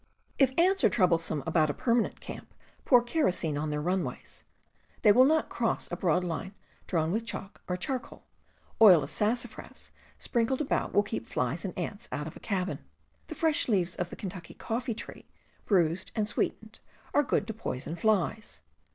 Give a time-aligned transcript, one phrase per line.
[0.39, 2.51] If ants are troublesome about a permanent camp,
[2.85, 4.43] pour kerosene on their runways.
[5.03, 6.55] They will not cross a broad line
[6.87, 8.23] drawn with chalk or charcoal.
[8.81, 12.79] Oil of sassafras sprinkled about will keep flies and ants out of a cabin.
[13.27, 15.27] The fresh leaves of the Kentucky coffee tree,
[15.65, 16.79] bruised and sweetened,
[17.13, 18.59] are good to poison flies.